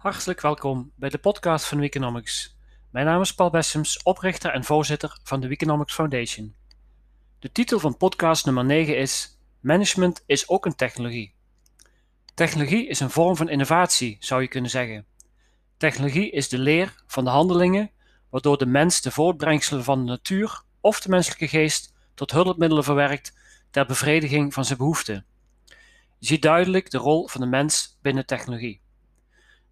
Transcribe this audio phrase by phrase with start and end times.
[0.00, 2.56] Hartelijk welkom bij de podcast van Weekonomics.
[2.90, 6.54] Mijn naam is Paul Bessems, oprichter en voorzitter van de Weekonomics Foundation.
[7.38, 11.34] De titel van podcast nummer 9 is Management is ook een technologie.
[12.34, 15.06] Technologie is een vorm van innovatie, zou je kunnen zeggen.
[15.76, 17.90] Technologie is de leer van de handelingen
[18.30, 23.38] waardoor de mens de voortbrengselen van de natuur of de menselijke geest tot hulpmiddelen verwerkt
[23.70, 25.24] ter bevrediging van zijn behoeften.
[26.18, 28.79] Je ziet duidelijk de rol van de mens binnen technologie.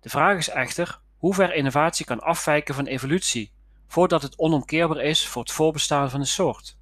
[0.01, 3.53] De vraag is echter hoe ver innovatie kan afwijken van evolutie,
[3.87, 6.77] voordat het onomkeerbaar is voor het voorbestaan van een soort.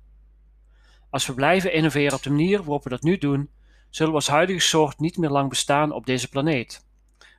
[1.10, 3.50] Als we blijven innoveren op de manier waarop we dat nu doen,
[3.90, 6.84] zullen we als huidige soort niet meer lang bestaan op deze planeet.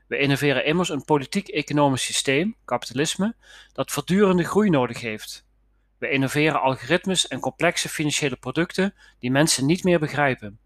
[0.07, 3.35] We innoveren immers een politiek-economisch systeem, kapitalisme,
[3.73, 5.45] dat voortdurende groei nodig heeft.
[5.97, 10.59] We innoveren algoritmes en complexe financiële producten die mensen niet meer begrijpen.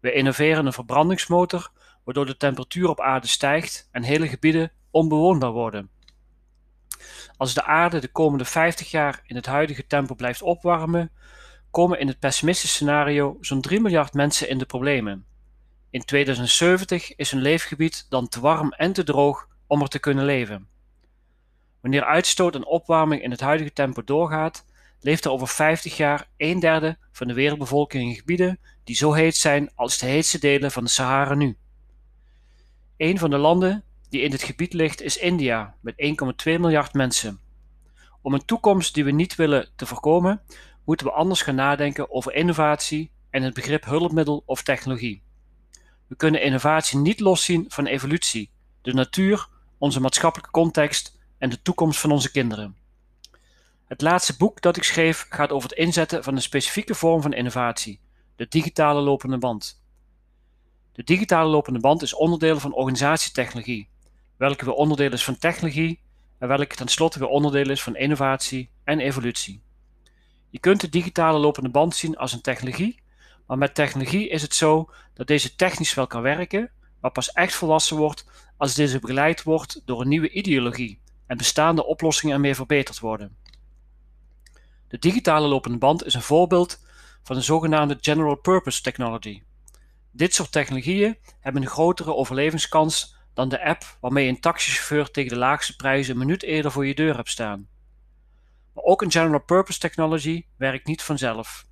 [0.00, 1.70] We innoveren een verbrandingsmotor
[2.04, 5.90] waardoor de temperatuur op aarde stijgt en hele gebieden onbewoonbaar worden.
[7.36, 11.10] Als de aarde de komende 50 jaar in het huidige tempo blijft opwarmen,
[11.70, 15.26] komen in het pessimistische scenario zo'n 3 miljard mensen in de problemen.
[15.90, 20.24] In 2070 is hun leefgebied dan te warm en te droog om er te kunnen
[20.24, 20.68] leven.
[21.80, 24.64] Wanneer uitstoot en opwarming in het huidige tempo doorgaat,
[25.00, 29.36] leeft er over 50 jaar een derde van de wereldbevolking in gebieden die zo heet
[29.36, 31.56] zijn als de heetste delen van de Sahara nu.
[33.02, 35.94] Een van de landen die in dit gebied ligt is India met
[36.46, 37.40] 1,2 miljard mensen.
[38.20, 40.42] Om een toekomst die we niet willen te voorkomen,
[40.84, 45.22] moeten we anders gaan nadenken over innovatie en het begrip hulpmiddel of technologie.
[46.06, 48.50] We kunnen innovatie niet loszien van evolutie,
[48.82, 52.76] de natuur, onze maatschappelijke context en de toekomst van onze kinderen.
[53.86, 57.32] Het laatste boek dat ik schreef gaat over het inzetten van een specifieke vorm van
[57.32, 58.00] innovatie,
[58.36, 59.81] de digitale lopende band.
[60.92, 63.88] De digitale lopende band is onderdeel van organisatietechnologie,
[64.36, 66.00] welke weer onderdeel is van technologie
[66.38, 69.62] en welke tenslotte weer onderdeel is van innovatie en evolutie.
[70.50, 73.02] Je kunt de digitale lopende band zien als een technologie,
[73.46, 76.70] maar met technologie is het zo dat deze technisch wel kan werken,
[77.00, 78.26] maar pas echt volwassen wordt
[78.56, 83.36] als deze begeleid wordt door een nieuwe ideologie en bestaande oplossingen ermee verbeterd worden.
[84.88, 86.80] De digitale lopende band is een voorbeeld
[87.22, 89.42] van de zogenaamde General Purpose Technology.
[90.14, 95.38] Dit soort technologieën hebben een grotere overlevingskans dan de app waarmee een taxichauffeur tegen de
[95.38, 97.68] laagste prijzen een minuut eerder voor je deur hebt staan.
[98.74, 101.66] Maar ook een general purpose technology werkt niet vanzelf.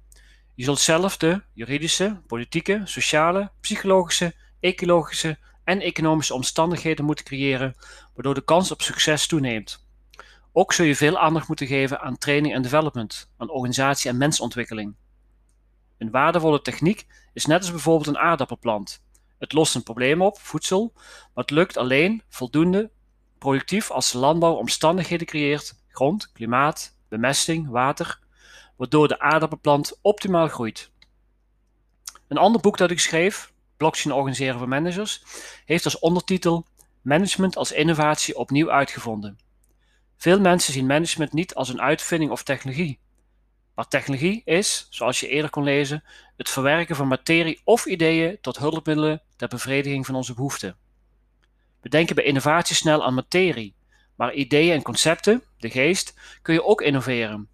[0.55, 7.77] Je zult zelf de juridische, politieke, sociale, psychologische, ecologische en economische omstandigheden moeten creëren,
[8.15, 9.89] waardoor de kans op succes toeneemt.
[10.53, 14.95] Ook zul je veel aandacht moeten geven aan training en development, aan organisatie en mensontwikkeling.
[16.01, 19.03] Een waardevolle techniek is net als bijvoorbeeld een aardappelplant.
[19.39, 22.91] Het lost een probleem op, voedsel, maar het lukt alleen voldoende
[23.39, 28.19] productief als de landbouw omstandigheden creëert, grond, klimaat, bemesting, water,
[28.77, 30.91] waardoor de aardappelplant optimaal groeit.
[32.29, 35.23] Een ander boek dat ik schreef, Blockchain organiseren voor managers,
[35.65, 36.67] heeft als ondertitel
[37.03, 39.39] Management als innovatie opnieuw uitgevonden.
[40.17, 42.99] Veel mensen zien management niet als een uitvinding of technologie,
[43.81, 46.05] maar technologie is, zoals je eerder kon lezen,
[46.37, 50.77] het verwerken van materie of ideeën tot hulpmiddelen ter bevrediging van onze behoeften.
[51.81, 53.75] We denken bij innovatie snel aan materie,
[54.17, 57.49] maar ideeën en concepten, de geest, kun je ook innoveren.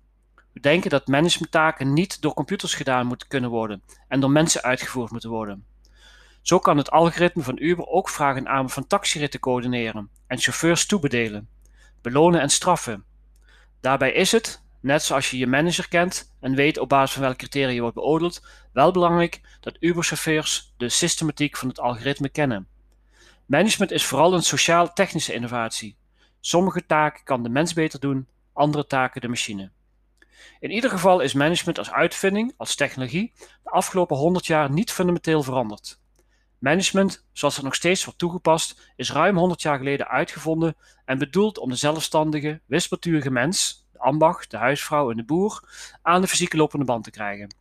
[0.52, 5.10] We denken dat managementtaken niet door computers gedaan moeten kunnen worden en door mensen uitgevoerd
[5.10, 5.66] moeten worden.
[6.42, 11.48] Zo kan het algoritme van Uber ook vragen aan van taxiritten coördineren en chauffeurs toebedelen,
[12.02, 13.04] belonen en straffen.
[13.80, 17.36] Daarbij is het, net zoals je je manager kent en weet op basis van welke
[17.36, 22.68] criteria je wordt beoordeeld, wel belangrijk dat Uber-chauffeurs de systematiek van het algoritme kennen.
[23.46, 25.96] Management is vooral een sociaal-technische innovatie.
[26.40, 29.70] Sommige taken kan de mens beter doen, andere taken de machine.
[30.60, 33.32] In ieder geval is management als uitvinding, als technologie,
[33.62, 36.00] de afgelopen 100 jaar niet fundamenteel veranderd.
[36.58, 41.58] Management, zoals het nog steeds wordt toegepast, is ruim 100 jaar geleden uitgevonden en bedoeld
[41.58, 45.62] om de zelfstandige, wispelturige mens, ambacht, de huisvrouw en de boer,
[46.02, 47.54] aan de fysieke lopende band te krijgen.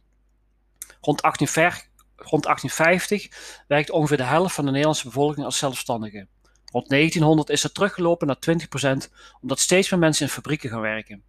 [1.01, 3.30] Rond, 1850
[3.68, 6.27] werkt ongeveer de helft van de Nederlandse bevolking als zelfstandige.
[6.65, 8.38] Rond 1900 is dat teruggelopen naar
[9.06, 9.09] 20%,
[9.42, 11.24] omdat steeds meer mensen in fabrieken gaan werken.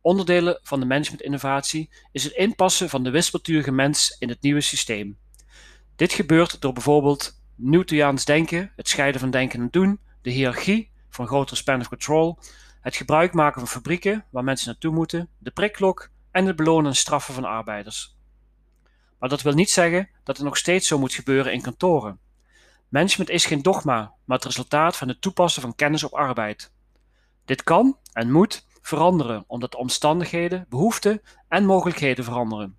[0.00, 5.18] Onderdelen van de managementinnovatie is het inpassen van de wispelturige mens in het nieuwe systeem.
[5.96, 11.26] Dit gebeurt door bijvoorbeeld Newtoniaans denken, het scheiden van denken en doen, de hiërarchie van
[11.26, 12.38] grotere span of control,
[12.84, 16.96] het gebruik maken van fabrieken waar mensen naartoe moeten, de prikklok en het belonen en
[16.96, 18.16] straffen van arbeiders.
[19.18, 22.18] Maar dat wil niet zeggen dat het nog steeds zo moet gebeuren in kantoren.
[22.88, 26.72] Management is geen dogma, maar het resultaat van het toepassen van kennis op arbeid.
[27.44, 32.76] Dit kan en moet veranderen omdat de omstandigheden, behoeften en mogelijkheden veranderen.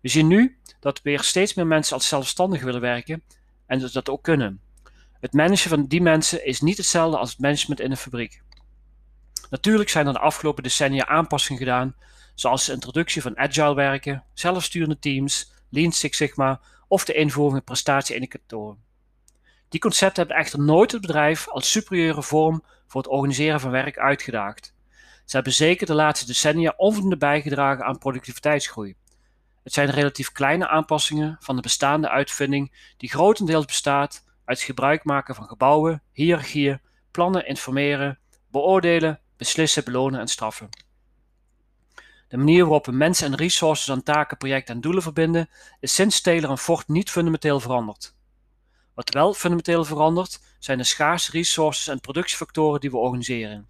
[0.00, 3.22] We zien nu dat weer steeds meer mensen als zelfstandig willen werken
[3.66, 4.60] en dat ook kunnen.
[5.20, 8.42] Het managen van die mensen is niet hetzelfde als het management in een fabriek.
[9.50, 11.94] Natuurlijk zijn er de afgelopen decennia aanpassingen gedaan,
[12.34, 17.64] zoals de introductie van agile werken, zelfsturende teams, Lean Six Sigma of de invoering van
[17.64, 18.86] prestatieindicatoren.
[19.68, 23.98] Die concepten hebben echter nooit het bedrijf als superieure vorm voor het organiseren van werk
[23.98, 24.74] uitgedaagd.
[25.24, 28.94] Ze hebben zeker de laatste decennia onvoldoende bijgedragen aan productiviteitsgroei.
[29.62, 35.04] Het zijn relatief kleine aanpassingen van de bestaande uitvinding die grotendeels bestaat uit het gebruik
[35.04, 36.80] maken van gebouwen, hiërarchieën,
[37.10, 38.18] plannen, informeren,
[38.50, 40.68] beoordelen, beslissen, belonen en straffen.
[42.28, 45.48] De manier waarop we mensen en resources aan taken, projecten en doelen verbinden
[45.80, 48.14] is sinds Taylor en Ford niet fundamenteel veranderd.
[48.94, 53.68] Wat wel fundamenteel verandert zijn de schaarse resources en productiefactoren die we organiseren.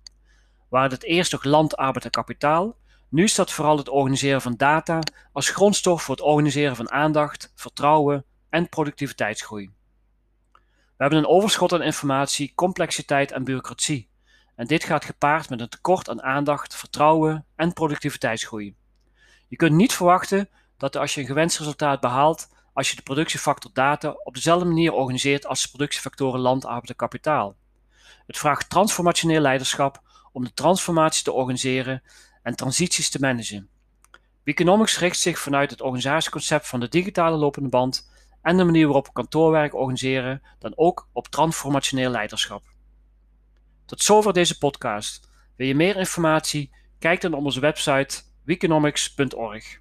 [0.69, 2.77] Waar het eerst nog land, arbeid en kapitaal,
[3.09, 4.99] nu dat vooral het organiseren van data
[5.33, 9.71] als grondstof voor het organiseren van aandacht, vertrouwen en productiviteitsgroei.
[10.99, 14.08] We hebben een overschot aan informatie, complexiteit en bureaucratie.
[14.59, 18.75] En dit gaat gepaard met een tekort aan aandacht, vertrouwen en productiviteitsgroei.
[19.49, 23.71] Je kunt niet verwachten dat als je een gewenst resultaat behaalt, als je de productiefactor
[23.75, 27.57] data op dezelfde manier organiseert als de productiefactoren land, arbeid en kapitaal.
[28.27, 30.03] Het vraagt transformationeel leiderschap
[30.33, 32.03] om de transformatie te organiseren
[32.43, 33.69] en transities te managen.
[34.45, 38.11] Economics richt zich vanuit het organisatieconcept van de digitale lopende band
[38.43, 42.63] en de manier waarop we kantoorwerk organiseren dan ook op transformationeel leiderschap.
[43.89, 45.29] Tot zover deze podcast.
[45.57, 46.71] Wil je meer informatie?
[46.99, 49.79] Kijk dan op onze website weeconomics.org.